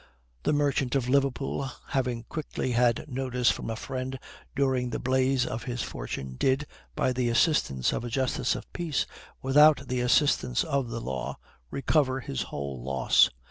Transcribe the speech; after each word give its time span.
The 0.41 0.51
merchant 0.51 0.95
of 0.95 1.07
Liverpool, 1.09 1.69
having 1.89 2.25
luckily 2.35 2.71
had 2.71 3.05
notice 3.07 3.51
from 3.51 3.69
a 3.69 3.75
friend 3.75 4.17
during 4.55 4.89
the 4.89 4.97
blaze 4.97 5.45
of 5.45 5.65
his 5.65 5.83
fortune, 5.83 6.37
did, 6.39 6.65
by 6.95 7.13
the 7.13 7.29
assistance 7.29 7.93
of 7.93 8.03
a 8.03 8.09
justice 8.09 8.55
of 8.55 8.73
peace, 8.73 9.05
without 9.43 9.87
the 9.89 10.01
assistance 10.01 10.63
of 10.63 10.89
the 10.89 11.01
law, 11.01 11.37
recover 11.69 12.19
his 12.19 12.41
whole 12.49 12.81
loss. 12.81 13.29